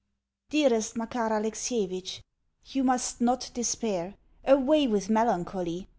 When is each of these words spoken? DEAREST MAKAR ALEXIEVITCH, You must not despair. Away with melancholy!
DEAREST 0.49 0.95
MAKAR 0.97 1.31
ALEXIEVITCH, 1.31 2.23
You 2.71 2.83
must 2.83 3.21
not 3.21 3.51
despair. 3.53 4.15
Away 4.43 4.87
with 4.87 5.11
melancholy! 5.11 5.89